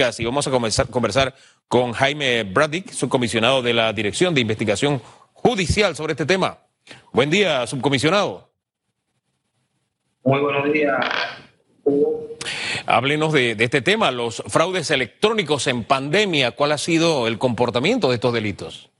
[0.00, 1.34] Y vamos a comenzar, conversar
[1.68, 5.02] con Jaime Bradick, subcomisionado de la Dirección de Investigación
[5.34, 6.56] Judicial sobre este tema.
[7.12, 8.48] Buen día, subcomisionado.
[10.24, 10.96] Muy buenos días.
[12.86, 16.52] Háblenos de, este tema, los fraudes electrónicos en pandemia.
[16.52, 18.90] ¿Cuál ha sido el comportamiento de estos delitos?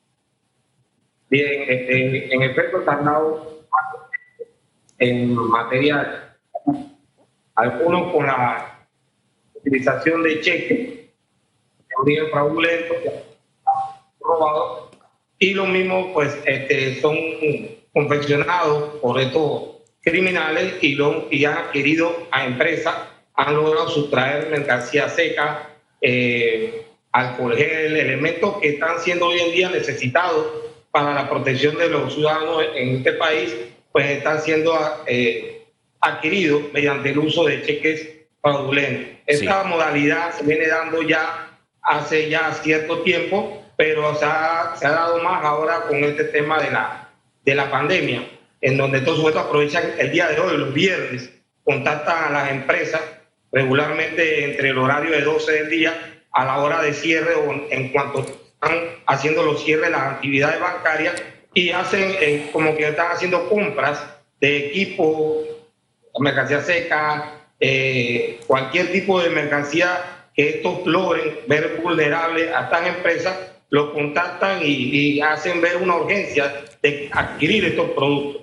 [1.31, 3.49] Bien, este, en efecto, están dados
[4.99, 6.37] en materia,
[7.55, 8.70] algunos con la
[9.61, 12.95] utilización de cheques de origen fraudulento,
[14.21, 14.91] robado,
[15.39, 17.17] y los mismos pues este, son
[17.93, 19.71] confeccionados por estos
[20.03, 22.95] criminales y, lo, y han adquirido a empresas,
[23.35, 29.71] han logrado sustraer mercancía seca, eh, alcohol gel, elementos que están siendo hoy en día
[29.71, 30.47] necesitados
[30.91, 33.55] para la protección de los ciudadanos en este país,
[33.93, 34.73] pues están siendo
[35.07, 35.67] eh,
[36.01, 39.19] adquiridos mediante el uso de cheques fraudulentos.
[39.27, 41.51] Esta modalidad se viene dando ya
[41.83, 46.61] hace ya cierto tiempo, pero se ha, se ha dado más ahora con este tema
[46.61, 47.09] de la,
[47.45, 48.23] de la pandemia,
[48.61, 51.31] en donde todos sujetos aprovechan el día de hoy, los viernes,
[51.65, 53.01] contactan a las empresas
[53.53, 55.95] regularmente entre el horario de 12 del día
[56.33, 61.23] a la hora de cierre o en cuanto están haciendo los cierres las actividades bancarias
[61.55, 64.05] y hacen eh, como que están haciendo compras
[64.41, 65.43] de equipo,
[66.19, 73.39] mercancía seca, eh, cualquier tipo de mercancía que estos logren ver vulnerable a estas empresas,
[73.69, 78.43] los contactan y, hacen ver una urgencia de adquirir estos productos.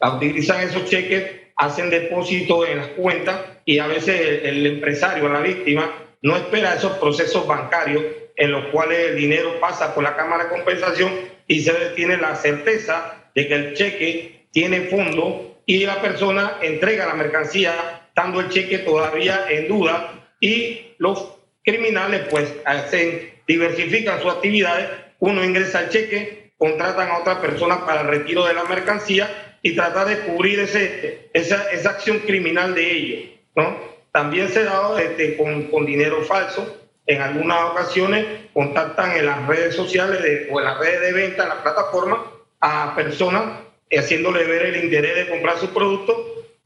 [0.00, 5.90] Utilizan esos cheques, hacen depósitos en las cuentas y a veces el, empresario, la víctima,
[6.22, 8.04] no espera esos procesos bancarios
[8.36, 11.10] en los cuales el dinero pasa por la Cámara de Compensación
[11.46, 17.06] y se tiene la certeza de que el cheque tiene fondo y la persona entrega
[17.06, 24.32] la mercancía estando el cheque todavía en duda y los criminales pues hacen, diversifican sus
[24.32, 29.58] actividades, uno ingresa el cheque, contratan a otra persona para el retiro de la mercancía
[29.60, 33.30] y tratar de cubrir ese, esa, esa acción criminal de ellos.
[33.54, 33.76] ¿no?
[34.12, 38.24] También se dado este, con, con dinero falso, en algunas ocasiones
[38.54, 42.24] contactan en las redes sociales o en las redes de venta, en la plataforma,
[42.60, 46.16] a personas haciéndole ver el interés de comprar sus productos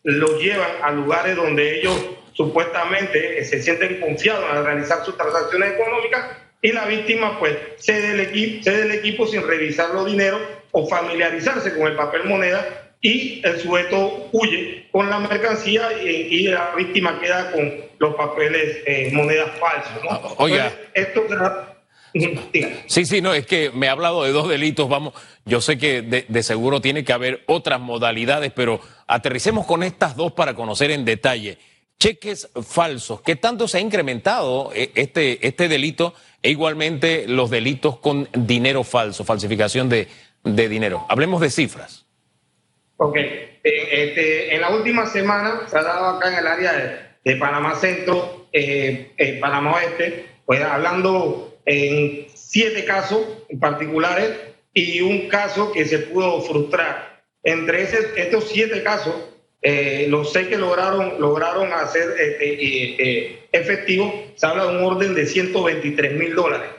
[0.02, 1.96] los llevan a lugares donde ellos
[2.32, 8.12] supuestamente eh, se sienten confiados a realizar sus transacciones económicas y la víctima pues cede
[8.12, 10.40] el equipo, cede el equipo sin revisar los dineros
[10.72, 16.74] o familiarizarse con el papel moneda y el sujeto huye con la mercancía y, la
[16.76, 20.04] víctima queda con los papeles eh, monedas falsas.
[20.04, 20.34] ¿no?
[20.36, 20.70] Oiga.
[20.92, 21.26] esto
[22.86, 26.02] Sí, sí, no, es que me ha hablado de dos delitos, vamos, yo sé que
[26.02, 31.04] de, seguro tiene que haber otras modalidades, pero aterricemos con estas dos para conocer en
[31.04, 31.58] detalle.
[31.98, 37.98] Cheques falsos, ¿qué tanto se ha incrementado eh, este, este delito e igualmente los delitos
[37.98, 40.08] con dinero falso, falsificación de,
[40.42, 41.04] dinero?
[41.08, 42.06] Hablemos de cifras.
[42.96, 46.72] Ok, eh, este, en la última semana se ha dado acá en el área
[47.22, 53.20] de, Panamá Centro, eh, Panamá Oeste, pues hablando en siete casos
[53.60, 54.28] particulares
[54.74, 57.22] y un caso que se pudo frustrar.
[57.44, 59.14] Entre estos siete casos,
[59.62, 65.14] eh, los seis que lograron, lograron hacer este, eh, efectivo, se habla de un orden
[65.14, 66.70] de 123 mil dólares.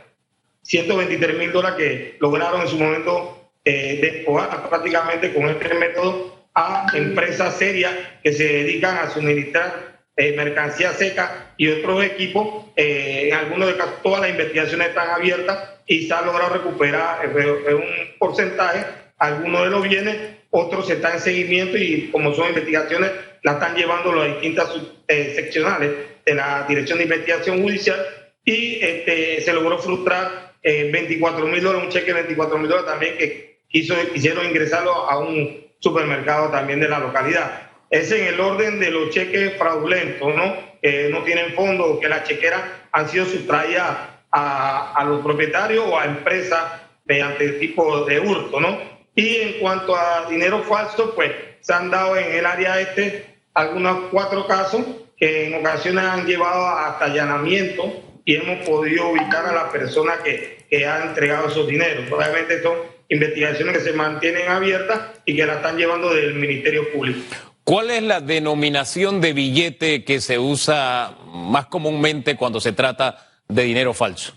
[0.63, 6.88] 123 mil dólares que lograron en su momento eh, despojar prácticamente con este método a
[6.96, 12.66] empresas serias que se dedican a suministrar eh, mercancía seca y otros equipos.
[12.75, 17.25] Eh, en algunos de casos todas las investigaciones están abiertas y se ha logrado recuperar
[17.25, 18.85] eh, un porcentaje,
[19.17, 20.17] algunos de los bienes,
[20.50, 23.11] otros están en seguimiento y como son investigaciones,
[23.44, 24.69] las están llevando las distintas
[25.07, 25.91] seccionales
[26.25, 28.05] de la Dirección de Investigación Judicial
[28.44, 33.17] y este, se logró frustrar 24 mil dólares, un cheque de 24 mil dólares también
[33.17, 38.79] que quiso, quisieron ingresarlo a un supermercado también de la localidad es en el orden
[38.79, 40.56] de los cheques fraudulentos, ¿no?
[40.81, 42.62] Que no tienen fondo, que las chequeras
[42.94, 43.97] han sido sustraídas
[44.31, 46.63] a, los propietarios o a empresas
[47.06, 48.80] mediante tipo de hurto, ¿no?
[49.13, 54.10] Y en cuanto a dinero falso, pues se han dado en el área este algunos
[54.10, 54.81] cuatro casos
[55.18, 60.65] que en ocasiones han llevado hasta allanamiento y hemos podido ubicar a la persona que,
[60.69, 62.06] que ha entregado esos dineros.
[62.07, 62.77] Probablemente son
[63.10, 67.50] investigaciones que se mantienen abiertas y que la están llevando del Ministerio Público.
[67.63, 73.63] ¿Cuál es la denominación de billete que se usa más comúnmente cuando se trata de
[73.63, 74.34] dinero falso?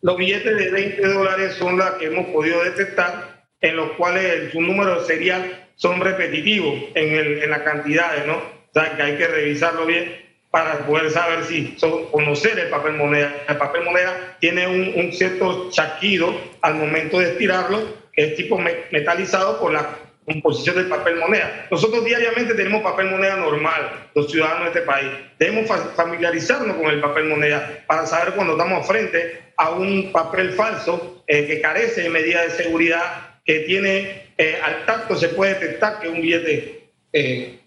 [0.00, 4.60] Los billetes de 20 dólares son las que hemos podido detectar, en los cuales su
[4.60, 8.36] número serial son repetitivos en, el, las cantidades, ¿no?
[8.36, 11.76] O sea, que hay que revisarlo bien para poder saber si
[12.12, 13.34] conocer el papel moneda.
[13.48, 17.82] El papel moneda tiene un, cierto chaquido al momento de estirarlo,
[18.12, 18.58] que es tipo
[18.92, 21.66] metalizado por la composición del papel moneda.
[21.70, 25.10] Nosotros diariamente tenemos papel moneda normal, los ciudadanos de este país.
[25.38, 31.22] Debemos familiarizarnos con el papel moneda para saber cuando estamos frente a un papel falso
[31.26, 36.00] eh, que carece de medidas de seguridad, que tiene eh, al tacto se puede detectar
[36.00, 37.58] que es un billete eh,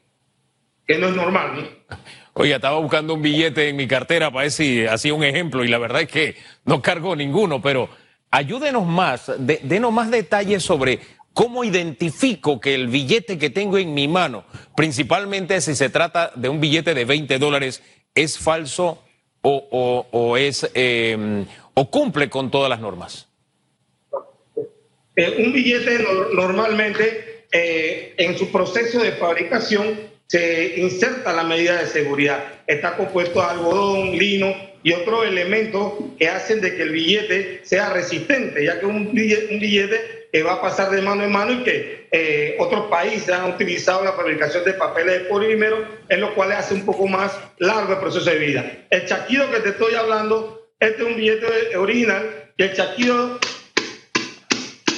[0.86, 1.56] que no es normal.
[1.56, 1.98] ¿no?
[2.34, 5.68] Oye, estaba buscando un billete en mi cartera para ver si hacía un ejemplo y
[5.68, 7.90] la verdad es que no cargo ninguno, pero
[8.30, 11.00] ayúdenos más, denos más detalles sobre
[11.38, 14.44] cómo identifico que el billete que tengo en mi mano,
[14.76, 17.84] principalmente si se trata de un billete de 20 dólares,
[18.16, 19.04] es falso
[19.44, 21.46] o, es, em,
[21.76, 23.28] o cumple con todas las normas.
[25.16, 26.00] Eh, un billete
[26.34, 29.96] normalmente eh, en su proceso de fabricación
[30.26, 32.46] se inserta la medida de seguridad.
[32.66, 37.90] Está compuesto de algodón, lino y otros elementos que hacen de que el billete sea
[37.90, 42.08] resistente, ya que un billete, que va a pasar de mano en mano y que
[42.12, 46.74] eh, otros países han utilizado la fabricación de papeles de polímero, en lo cual hace
[46.74, 48.86] un poco más largo el proceso de vida.
[48.90, 53.40] El chaquido que te estoy hablando, este es un billete original, y el chaquido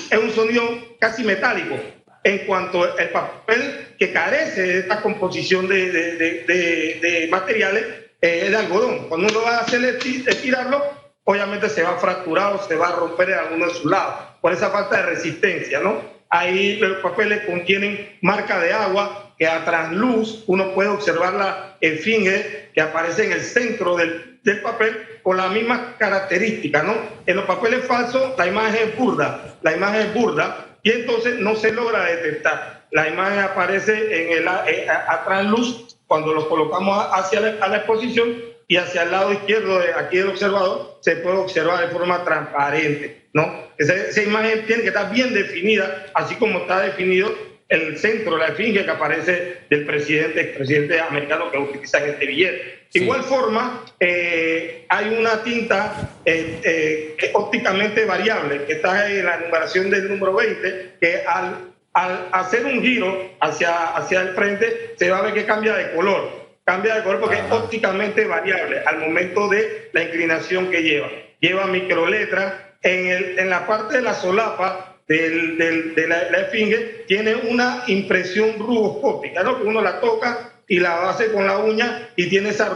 [0.09, 0.63] es un sonido
[0.99, 1.75] casi metálico
[2.23, 7.85] en cuanto al papel que carece de esta composición de, de, materiales
[8.21, 9.07] eh, es de algodón.
[9.07, 10.83] Cuando uno va a hacer estirarlo,
[11.23, 14.28] obviamente se va a fracturar o se va a romper en alguno de sus lados,
[14.41, 16.01] por esa falta de resistencia, ¿no?
[16.29, 22.69] Ahí los papeles contienen marca de agua que a transluz uno puede observar la esfinge
[22.73, 26.95] que aparece en el centro del, del papel con las mismas características, ¿no?
[27.25, 31.55] En los papeles falsos la imagen es burda, la imagen es burda, y entonces no
[31.55, 32.87] se logra detectar.
[32.91, 38.35] La imagen aparece en el, eh, a, transluz cuando lo colocamos hacia la, la, exposición
[38.67, 43.18] y hacia el lado izquierdo de aquí del observador se puede observar de forma transparente.
[43.33, 43.69] ¿No?
[43.77, 47.33] Esa, esa imagen tiene que estar bien definida, así como está definido
[47.69, 52.79] el centro, la esfinge que aparece del presidente, presidente americano que utiliza este billete.
[52.91, 59.37] De igual forma, eh, hay una tinta eh, eh, ópticamente variable que está en la
[59.37, 65.11] numeración del número 20, que al, al hacer un giro hacia, hacia el frente se
[65.11, 66.39] va a ver que cambia de color.
[66.65, 71.09] Cambia de color porque es ópticamente variable al momento de la inclinación que lleva.
[71.39, 77.03] Lleva microletra en, el, en la parte de la solapa del, del, de la, esfinge
[77.07, 79.57] tiene una impresión rugoscópica, ¿no?
[79.57, 82.71] Que uno la toca y la hace con la uña y tiene esa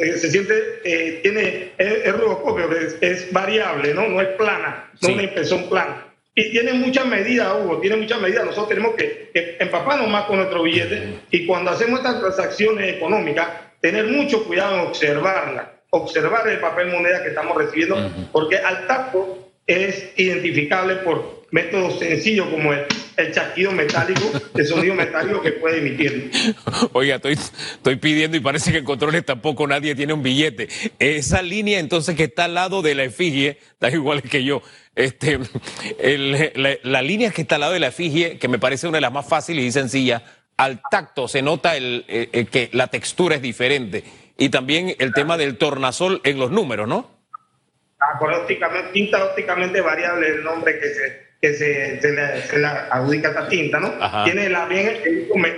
[0.00, 2.70] eh, se siente, eh, tiene, es, rugoscópico,
[3.02, 4.08] es, variable, ¿no?
[4.08, 6.06] No es plana, no es una impresión plana.
[6.34, 8.44] Y tiene muchas medidas, Hugo, tiene muchas medidas.
[8.44, 9.30] Nosotros tenemos que,
[9.60, 13.46] empaparnos más con nuestro billete y cuando hacemos estas transacciones económicas,
[13.80, 19.43] tener mucho cuidado en observarla, observar el papel moneda que estamos recibiendo, porque al tacto
[19.66, 22.84] es identificable por métodos sencillos como el,
[23.16, 24.20] el chasquido metálico,
[24.54, 26.30] el sonido metálico que puede emitir.
[26.92, 30.68] Oiga, estoy, estoy pidiendo y parece que en controles tampoco nadie tiene un billete.
[30.98, 34.62] Esa línea entonces que está al lado de la efigie, está igual que yo.
[34.96, 35.38] Este,
[36.82, 39.12] la, línea que está al lado de la efigie, que me parece una de las
[39.12, 40.22] más fáciles y sencillas,
[40.56, 42.04] al tacto se nota el,
[42.50, 44.04] que la textura es diferente.
[44.36, 47.13] Y también el tema del tornasol en los números, ¿no?
[48.20, 53.80] Ópticamente, tinta ópticamente variable el nombre que se, que se, se, le, adjudica esta tinta,
[53.80, 53.92] ¿no?
[54.24, 55.00] Tiene la, bien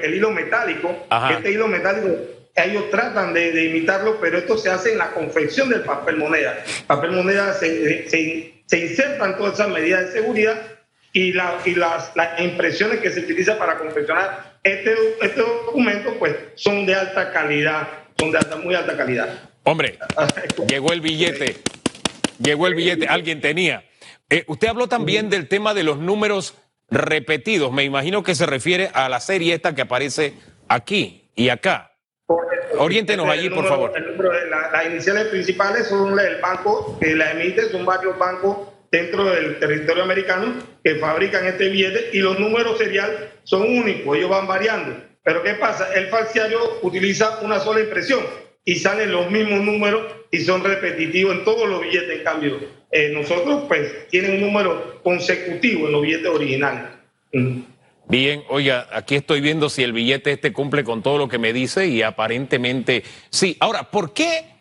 [0.03, 4.99] el, hilo metálico, este hilo metálico ellos tratan de, imitarlo, pero esto se hace en
[4.99, 6.65] la confección del papel moneda.
[6.87, 10.61] Papel moneda se, se, insertan todas esas medidas de seguridad
[11.13, 16.35] y, la, y las, las, impresiones que se utilizan para confeccionar este, este documento, pues
[16.55, 19.29] son de alta calidad, son de alta, muy alta calidad.
[19.65, 19.99] Hombre,
[20.69, 21.57] llegó el billete,
[22.39, 23.85] llegó el billete, alguien tenía.
[24.29, 26.55] Eh, usted habló también del tema de los números
[26.91, 27.73] repetidos.
[27.73, 30.35] Me imagino que se refiere a la serie esta que aparece
[30.69, 31.93] aquí y acá.
[32.79, 33.93] Oriéntenos allí, por favor.
[34.73, 40.03] las iniciales principales son el banco que la emite, son varios bancos dentro del territorio
[40.03, 45.03] americano que fabrican este billete y los números serial son únicos, ellos van variando.
[45.23, 45.93] Pero ¿qué pasa?
[45.95, 48.21] El falsiario utiliza una sola impresión
[48.65, 52.19] y salen los mismos números y son repetitivos en todos los billetes.
[52.19, 56.83] En cambio, eh, nosotros pues tienen un número consecutivo en los billetes originales.
[58.09, 61.53] Bien, oiga, aquí estoy viendo si el billete este cumple con todo lo que me
[61.53, 63.57] dice y aparentemente sí.
[63.61, 64.57] Ahora, ¿por qué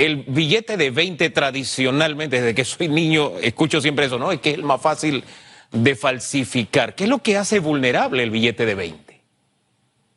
[0.00, 4.32] el billete de 20 tradicionalmente, desde que soy niño, escucho siempre eso, ¿no?
[4.32, 5.22] Es que es el más fácil
[5.72, 6.94] de falsificar.
[6.94, 9.09] ¿Qué es lo que hace vulnerable el billete de 20?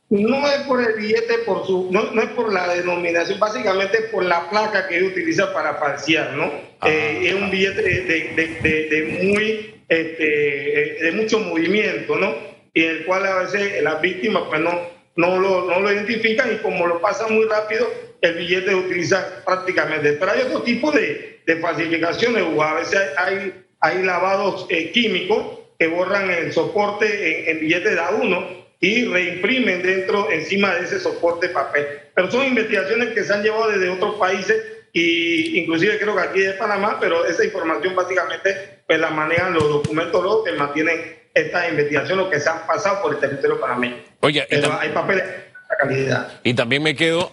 [0.10, 4.48] No es por el billete, por su, no, es por la denominación, básicamente por la
[4.50, 6.52] placa que ellos utilizan para falsear, ¿no?
[6.86, 12.36] Eh, es un billete de, muy, este, eh, de mucho movimiento, ¿no?
[12.74, 14.82] Y el cual a veces las víctimas pues no,
[15.16, 17.90] no, lo, no lo identifican y como lo pasan muy rápido,
[18.22, 20.14] el billete se utiliza prácticamente.
[20.14, 25.88] Pero hay otro tipo de, falsificaciones, o a veces hay, hay lavados eh, químicos que
[25.88, 31.48] borran el soporte en, en billetes de A1 y reimprimen dentro, encima de ese soporte
[31.48, 31.88] papel.
[32.14, 34.62] Pero son investigaciones que se han llevado desde otros países
[34.92, 39.70] y inclusive creo que aquí de Panamá, pero esa información básicamente pues la manejan los
[39.70, 41.00] documentos los que mantienen
[41.34, 43.96] estas investigaciones que se han pasado por el territorio panameño.
[44.20, 46.42] Oye, hay papeles de calidad.
[46.44, 47.32] Y también me quedo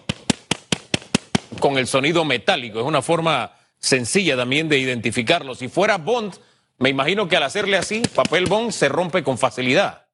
[1.58, 5.56] con el sonido metálico, es una forma sencilla también de identificarlo.
[5.56, 6.32] Si fuera Bond,
[6.78, 10.06] me imagino que al hacerle así, papel Bond se rompe con facilidad.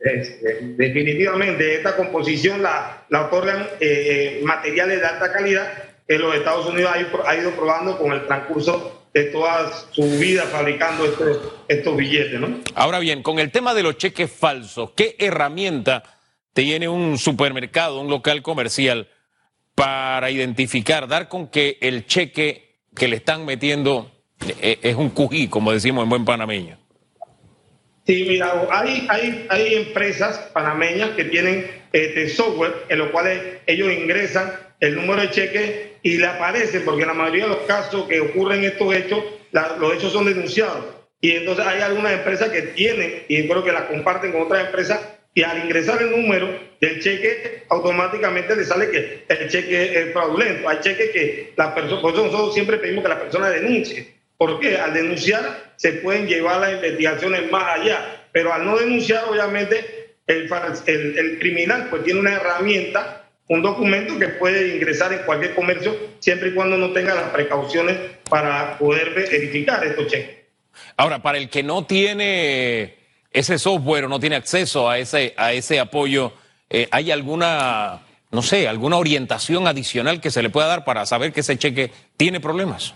[0.00, 5.72] Eh, definitivamente, esta composición la, otorgan eh, eh, materiales de alta calidad
[6.06, 6.92] que los Estados Unidos
[7.26, 11.04] ha, ido probando con el transcurso de toda su vida fabricando
[11.66, 12.38] estos, billetes.
[12.38, 12.60] ¿no?
[12.74, 16.04] Ahora bien, con el tema de los cheques falsos, ¿qué herramienta
[16.52, 19.08] tiene un supermercado, un local comercial
[19.74, 24.10] para identificar, dar con que el cheque que le están metiendo
[24.60, 26.78] es un cují, como decimos en buen panameño?
[28.08, 33.92] Sí, mira, hay, hay, hay empresas panameñas que tienen este software en los cuales ellos
[33.92, 34.50] ingresan
[34.80, 38.20] el número de cheque y le aparece, porque en la mayoría de los casos que
[38.20, 39.22] ocurren estos hechos,
[39.78, 40.86] los hechos son denunciados.
[41.20, 45.00] Y entonces hay algunas empresas que tienen, y creo que la comparten con otras empresas,
[45.34, 46.48] y al ingresar el número
[46.80, 50.66] del cheque, automáticamente le sale que el cheque es fraudulento.
[50.66, 54.78] Hay cheques que la persona, por eso nosotros siempre pedimos que la persona denuncie porque
[54.78, 61.38] al denunciar se pueden llevar las investigaciones más allá, pero al no denunciar, obviamente, el,
[61.40, 66.54] criminal pues tiene una herramienta, un documento que puede ingresar en cualquier comercio siempre y
[66.54, 67.96] cuando no tenga las precauciones
[68.30, 70.36] para poder verificar estos cheques.
[70.96, 72.94] Ahora, para el que no tiene
[73.32, 76.32] ese software o no tiene acceso a ese, a ese apoyo,
[76.70, 81.32] eh, ¿hay alguna, no sé, alguna orientación adicional que se le pueda dar para saber
[81.32, 82.94] que ese cheque tiene problemas?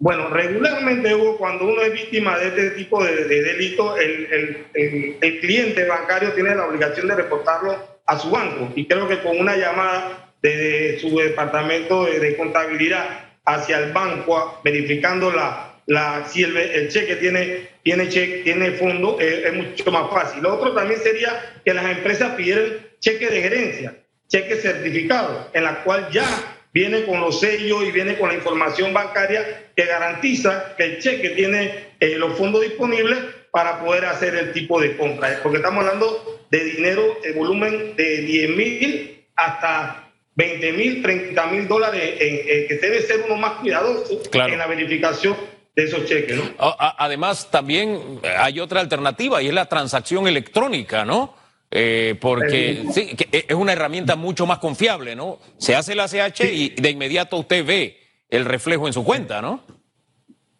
[0.00, 6.32] Bueno, regularmente, Hugo, cuando uno es víctima de este tipo de, delito, el, cliente bancario
[6.32, 8.72] tiene la obligación de reportarlo a su banco.
[8.74, 15.30] Y creo que con una llamada desde su departamento de, contabilidad hacia el banco, verificando
[15.30, 20.42] la, la, si el, cheque tiene, tiene, cheque, tiene fondo, es mucho más fácil.
[20.42, 23.94] Lo otro también sería que las empresas pidieran cheque de gerencia,
[24.28, 26.24] cheque certificado, en la cual ya
[26.72, 31.30] viene con los sellos y viene con la información bancaria que garantiza que el cheque
[31.30, 33.18] tiene eh, los fondos disponibles
[33.50, 35.40] para poder hacer el tipo de compra.
[35.42, 41.68] Porque estamos hablando de dinero de volumen de 10 mil hasta 20 mil, 30 mil
[41.68, 45.36] dólares, en, que debe ser uno más cuidadoso en la verificación
[45.74, 46.36] de esos cheques.
[46.36, 46.76] ¿no?
[46.78, 51.34] Además, también hay otra alternativa y es la transacción electrónica, ¿no?
[51.70, 55.38] Eh, porque sí, es una herramienta mucho más confiable, ¿no?
[55.58, 57.96] Se hace el ACH y de inmediato usted ve
[58.28, 59.64] el reflejo en su cuenta, ¿no?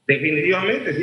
[0.06, 1.02] Definitivamente, sí,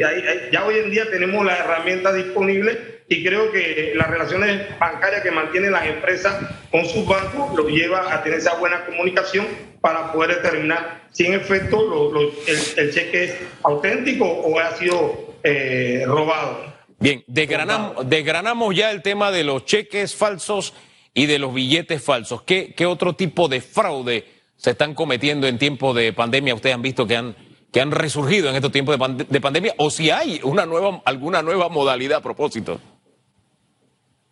[0.52, 5.32] ya hoy en día tenemos la herramienta disponible y creo que las relaciones bancarias que
[5.32, 6.36] mantienen las empresas
[6.72, 9.48] con sus bancos lo lleva a tener esa buena comunicación
[9.80, 12.12] para poder determinar si en efecto
[12.48, 16.77] el, cheque es auténtico o ha sido eh, robado.
[17.00, 20.74] Bien, desgranamos, ya el tema de los cheques falsos
[21.14, 22.42] y de los billetes falsos.
[22.42, 24.26] ¿Qué, otro tipo de fraude
[24.56, 26.56] se están cometiendo en tiempo de pandemia?
[26.56, 27.36] Ustedes han visto que han,
[27.72, 28.98] que han resurgido en estos tiempos
[29.30, 32.82] de, pandemia o si hay una nueva, alguna nueva modalidad a propósito.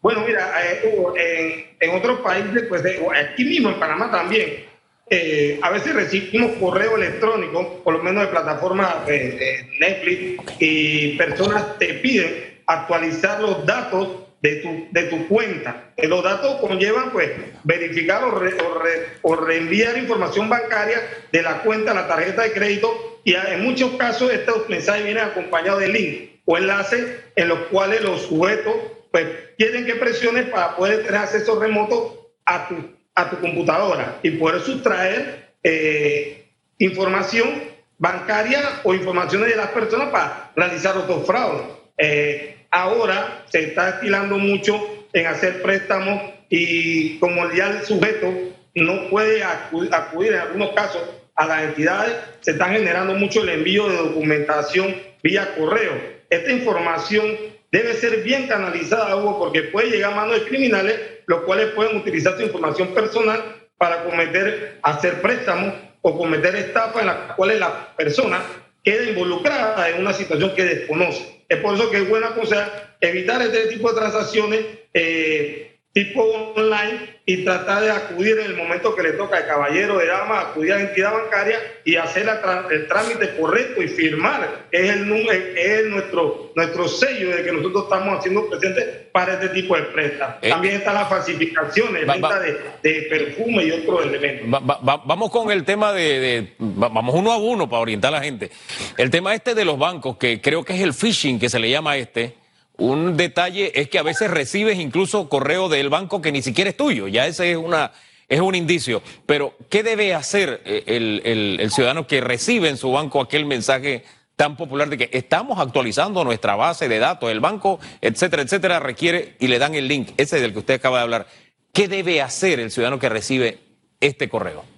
[0.01, 4.65] Bueno, mira, eh, en, otros países, pues aquí mismo en Panamá también,
[5.07, 11.77] eh, a veces recibimos correo electrónico, por lo menos de plataformas de Netflix, y personas
[11.77, 15.91] te piden actualizar los datos de tu, de tu cuenta.
[15.97, 17.31] los datos conllevan pues
[17.63, 23.63] verificar o, reenviar información bancaria de la cuenta a la tarjeta de crédito y en
[23.63, 28.75] muchos casos estos mensajes vienen acompañados de link o enlaces en los cuales los sujetos
[29.11, 29.25] pues
[29.57, 32.75] quieren que presiones para poder tener acceso remoto a tu,
[33.15, 36.45] a tu computadora y poder sustraer eh,
[36.77, 37.63] información
[37.97, 41.65] bancaria o informaciones de las personas para realizar otros fraudes.
[41.97, 48.33] Eh, ahora se está estilando mucho en hacer préstamos y como ya el sujeto
[48.75, 51.01] no puede acudir, en algunos casos
[51.35, 55.93] a las entidades, se está generando mucho el envío de documentación vía correo.
[56.29, 57.25] Esta información
[57.71, 61.95] debe ser bien canalizada, Hugo, porque puede llegar a manos de criminales, los cuales pueden
[61.95, 63.41] utilizar su información personal
[63.77, 68.41] para cometer, hacer préstamos o cometer estafas en las cuales la persona
[68.83, 71.34] queda involucrada en una situación que desconoce.
[71.47, 76.23] Es por eso que es buena cosa evitar este tipo de transacciones eh, tipo
[76.55, 80.41] online y tratar de acudir en el momento que le toca al caballero de dama,
[80.41, 82.27] acudir a la entidad bancaria y hacer
[82.69, 84.65] el trámite correcto y firmar.
[84.71, 85.09] Es, el,
[85.55, 88.83] es nuestro, nuestro sello de que nosotros estamos haciendo presentes
[89.13, 90.35] para este tipo de préstamos.
[90.41, 94.61] Eh, También están las falsificaciones, venta de, perfume y otros elementos.
[95.05, 98.51] vamos con el tema de, de, Vamos uno a uno para orientar a la gente.
[98.97, 101.69] El tema este de los bancos, que creo que es el phishing que se le
[101.69, 102.33] llama este
[102.77, 106.77] un detalle es que a veces recibes incluso correo del banco que ni siquiera es
[106.77, 107.91] tuyo, ya ese es una
[108.27, 109.01] es un indicio.
[109.25, 114.03] Pero, ¿qué debe hacer eh, el, ciudadano que recibe en su banco aquel mensaje
[114.35, 119.35] tan popular de que estamos actualizando nuestra base de datos, el banco, etcétera, etcétera, requiere
[119.39, 121.27] y le dan el link, ese del que usted acaba de hablar?
[121.71, 123.59] ¿Qué debe hacer el ciudadano que recibe
[124.01, 124.74] este correo?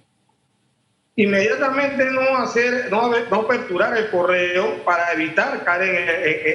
[1.18, 6.08] Inmediatamente no hacer, no, no aperturar el correo para evitar caer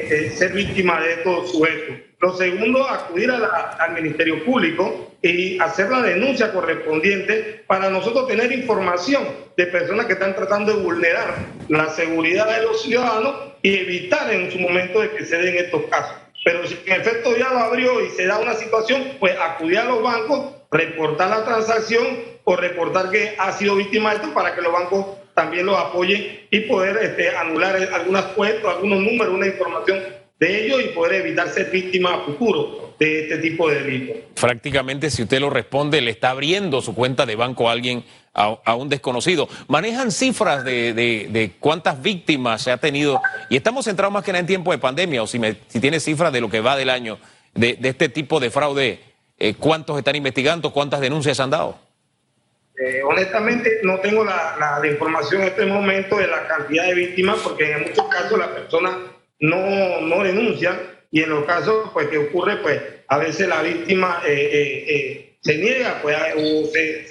[0.09, 1.97] en, ser víctima de estos sujetos.
[2.21, 9.27] Lo segundo, acudir al Ministerio Público y hacer la denuncia correspondiente para nosotros tener información
[9.57, 11.35] de personas que están tratando de vulnerar
[11.67, 15.83] la seguridad de los ciudadanos y evitar en su momento de que se den estos
[15.87, 16.15] casos.
[16.45, 19.85] Pero si en efecto ya lo abrió y se da una situación, pues acudir a
[19.85, 24.61] los bancos, reportar la transacción o reportar que ha sido víctima de esto para que
[24.61, 29.99] los bancos también los apoyen y poder este, anular algunas cuentas, algunos números, una información
[30.39, 34.17] de ellos y poder evitar ser víctima a futuro de este tipo de delitos.
[34.39, 38.75] Prácticamente, si usted lo responde, le está abriendo su cuenta de banco a alguien, a,
[38.75, 39.47] un desconocido.
[39.67, 43.21] ¿Manejan cifras de, cuántas víctimas se ha tenido?
[43.49, 45.99] Y estamos centrados más que nada en tiempo de pandemia, o si, me, si tiene
[45.99, 47.19] cifras de lo que va del año
[47.53, 48.99] de, este tipo de fraude,
[49.39, 50.71] eh, ¿cuántos están investigando?
[50.71, 51.77] ¿Cuántas denuncias han dado?
[52.75, 57.37] Eh, honestamente no tengo la, la, información en este momento de la cantidad de víctimas
[57.43, 58.95] porque en muchos casos las personas
[59.39, 60.79] no, no denuncian
[61.11, 65.57] y en los casos pues que ocurre pues a veces la víctima eh, eh, se
[65.57, 67.07] niega pues o se,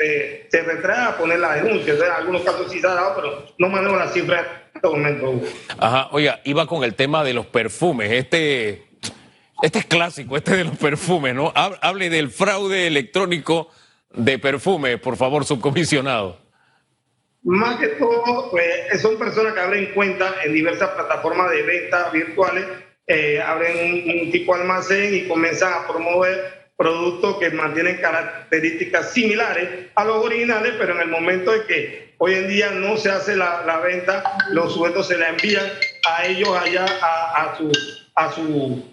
[0.50, 1.94] se, retrae a poner la denuncia.
[1.94, 4.40] en algunos casos sí se ha dado, pero no manejo la cifra
[4.74, 5.42] en este momento.
[5.78, 8.10] Ajá, oiga, iba con el tema de los perfumes.
[8.10, 8.84] Este,
[9.62, 11.52] este es clásico, este de los perfumes, ¿no?
[11.54, 13.68] Hable del fraude electrónico
[14.14, 16.38] de perfume, por favor, subcomisionado?
[17.44, 22.64] Más que todo, pues, son personas que abren cuentas en diversas plataformas de venta virtuales,
[23.06, 29.88] eh, abren un, tipo de almacén y comienzan a promover productos que mantienen características similares
[29.94, 33.36] a los originales, pero en el momento de que hoy en día no se hace
[33.36, 35.66] la, venta, los sujetos se la envían
[36.08, 37.72] a ellos allá a, su,
[38.14, 38.91] a su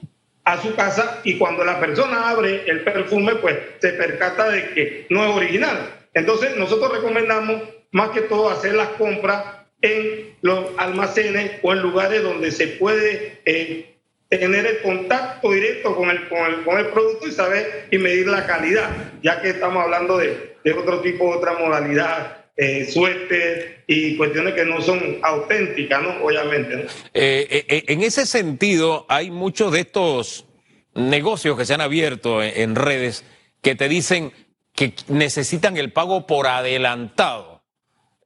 [0.53, 5.05] a su casa y cuando la persona abre el perfume, pues se percata de que
[5.09, 5.77] no es original.
[6.13, 9.43] Entonces nosotros recomendamos más que todo hacer las compras
[9.81, 13.95] en los almacenes o en lugares donde se puede eh,
[14.29, 18.89] tener el contacto directo con el, con el, producto y saber y medir la calidad,
[19.21, 22.45] ya que estamos hablando de, otro tipo, de otra modalidad.
[22.62, 26.26] Eh, y cuestiones que no son auténticas, ¿no?
[26.26, 26.88] Obviamente.
[27.13, 30.45] Eh, en ese sentido, hay muchos de estos
[30.93, 33.24] negocios que se han abierto en, redes
[33.62, 34.34] que te dicen
[34.76, 37.63] que necesitan el pago por adelantado.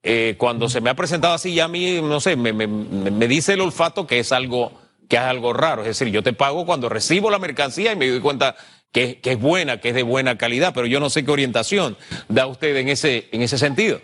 [0.01, 3.53] Eh, cuando se me ha presentado así, ya a mí, no sé, me, me, dice
[3.53, 5.83] el olfato que es algo que es algo raro.
[5.83, 8.55] Es decir, yo te pago cuando recibo la mercancía y me doy cuenta
[8.91, 11.97] que, que, es buena, que es de buena calidad, pero yo no sé qué orientación
[12.29, 14.01] da usted en ese, en ese sentido.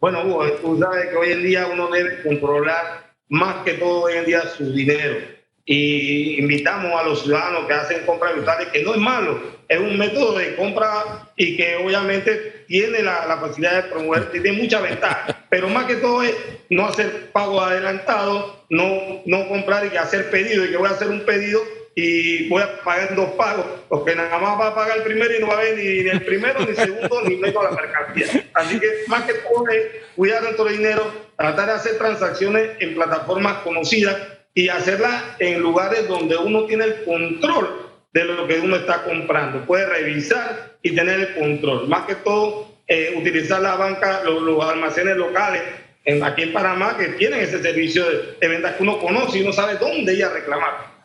[0.00, 4.14] Bueno, Hugo, tú sabes que hoy en día uno debe controlar más que todo hoy
[4.14, 5.16] en día su dinero.
[5.64, 9.98] Y invitamos a los ciudadanos que hacen compras virtuales, que no es malo, es un
[9.98, 15.46] método de compra y que obviamente tiene la, la facilidad de promover, tiene mucha ventaja,
[15.50, 16.34] pero más que todo es
[16.70, 21.08] no hacer pago adelantado, no, no comprar y hacer pedido, y que voy a hacer
[21.08, 21.60] un pedido
[22.00, 25.40] y voy a pagar dos pagos, porque nada más va a pagar el primero y
[25.40, 28.48] no va a ver ni, el primero, ni el segundo, ni menos la mercancía.
[28.54, 29.84] Así que más que todo es
[30.14, 34.16] cuidar nuestro dinero, tratar de hacer transacciones en plataformas conocidas
[34.54, 39.66] y hacerla en lugares donde uno tiene el control de lo que uno está comprando.
[39.66, 41.88] Puede revisar y tener el control.
[41.88, 45.62] Más que todo, eh, utilizar la banca, los, almacenes locales
[46.22, 49.52] aquí en Panamá que tienen ese servicio de, de ventas que uno conoce y uno
[49.52, 50.97] sabe dónde ir a reclamar.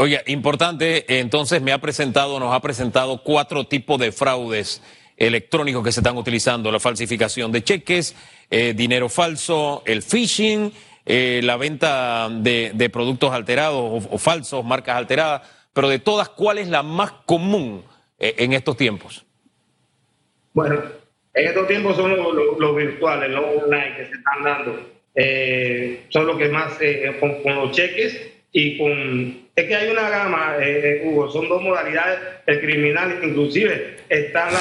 [0.00, 4.80] Oye, importante, entonces me ha presentado, nos ha presentado cuatro tipos de fraudes
[5.16, 8.14] electrónicos que se están utilizando, la falsificación de cheques,
[8.48, 10.72] eh, dinero falso, el phishing
[11.04, 16.68] eh, la venta de, productos alterados o, falsos, marcas alteradas, pero de todas, ¿cuál es
[16.68, 17.82] la más común
[18.20, 19.26] eh, en estos tiempos?
[20.52, 20.80] Bueno,
[21.34, 24.80] en estos tiempos son los, virtuales, los online que se están dando.
[26.10, 26.78] Son los que más,
[27.18, 29.48] con, los cheques y con...
[29.54, 30.56] Es que hay una gama,
[31.04, 34.52] Hugo, son dos modalidades, el criminal, inclusive están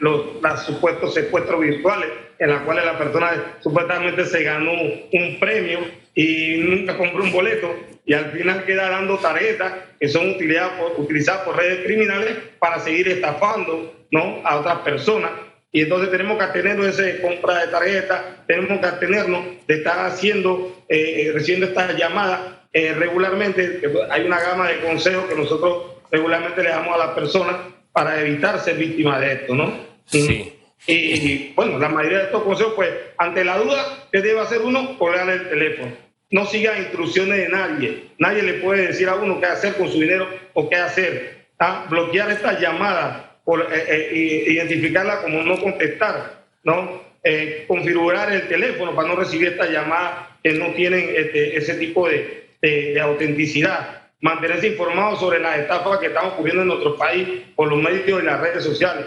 [0.00, 5.80] los supuestos secuestros virtuales en la cual la persona supuestamente se ganó un premio
[6.14, 7.74] y nunca compró un boleto
[8.06, 14.06] y al final queda dando tarjetas que son utilizadas por, redes criminales para seguir estafando
[14.10, 14.40] ¿no?
[14.44, 15.30] a otras personas.
[15.72, 20.84] Y entonces tenemos que atenernos esa compra de tarjetas, tenemos que atenernos de estar haciendo,
[20.88, 23.80] eh, eh, recibiendo estas llamadas eh, regularmente.
[24.10, 27.56] Hay una gama de consejos que nosotros regularmente le damos a las personas
[27.92, 29.72] para evitar ser víctimas de esto, ¿no?
[30.06, 30.54] Sí.
[30.86, 34.96] Y bueno, la mayoría de estos consejos, pues, ante la duda, ¿qué debe hacer uno?
[34.98, 35.92] Colgar el teléfono.
[36.30, 38.04] No siga instrucciones de nadie.
[38.18, 41.46] Nadie le puede decir a uno qué hacer con su dinero o qué hacer.
[41.58, 41.86] ¿Ah?
[41.90, 47.02] Bloquear estas llamadas, por, eh, eh, identificarla como no contestar, ¿no?
[47.24, 52.08] Eh, configurar el teléfono para no recibir estas llamadas que no tienen este, ese tipo
[52.08, 54.02] de, de, autenticidad.
[54.20, 58.24] Mantenerse informado sobre las estafas que están ocurriendo en nuestro país por los medios y
[58.24, 59.06] las redes sociales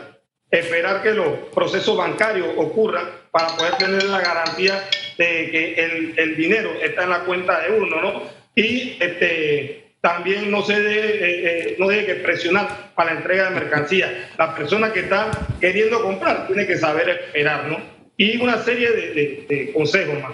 [0.52, 4.84] esperar que los procesos bancarios ocurran para poder tener la garantía
[5.18, 8.24] de que el, el dinero está en la cuenta de uno, ¿no?
[8.54, 13.46] Y este, también no se debe, eh, eh, no debe que presionar para la entrega
[13.46, 14.30] de mercancía.
[14.38, 17.80] La persona que está queriendo comprar tiene que saber esperar, ¿no?
[18.18, 20.34] Y una serie de, de consejos más.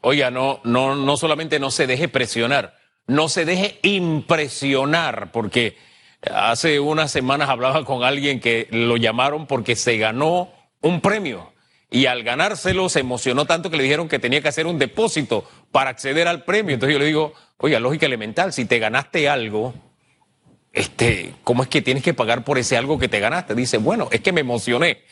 [0.00, 5.76] Oiga, no, no, no solamente no se deje presionar, no se deje impresionar, porque
[6.22, 11.52] Hace unas semanas hablaba con alguien que lo llamaron porque se ganó un premio
[11.90, 15.48] y al ganárselo se emocionó tanto que le dijeron que tenía que hacer un depósito
[15.70, 16.74] para acceder al premio.
[16.74, 19.74] Entonces yo le digo, oiga, lógica elemental, si te ganaste algo,
[20.72, 23.54] este, ¿cómo es que tienes que pagar por ese algo que te ganaste?
[23.54, 25.04] Dice, bueno, es que me emocioné.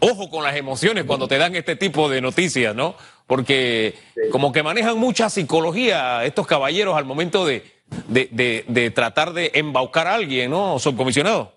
[0.00, 2.94] Ojo con las emociones cuando te dan este tipo de noticias, ¿no?
[3.26, 3.94] Porque
[4.30, 7.62] como que manejan mucha psicología estos caballeros al momento de,
[8.08, 11.52] de, de, tratar de embaucar a alguien, ¿no, subcomisionado?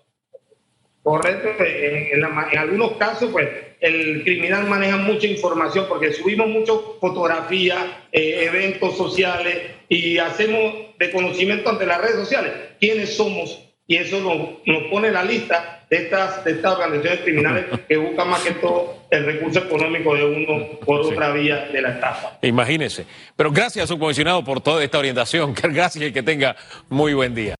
[1.02, 2.24] Correcto, en,
[2.58, 3.48] algunos casos, pues
[3.80, 7.78] el criminal maneja mucha información porque subimos mucho fotografías,
[8.12, 14.20] eh, eventos sociales y hacemos de conocimiento ante las redes sociales quiénes somos y eso
[14.20, 18.52] nos, nos pone la lista de estas, de estas organizaciones criminales que buscan más que
[18.52, 22.38] todo el recurso económico de uno por otra vía de la estafa.
[22.42, 23.04] Imagínese.
[23.36, 25.54] Pero gracias, subcomisionado, por toda esta orientación.
[25.62, 26.56] Gracias y que tenga
[26.88, 27.52] muy buen día.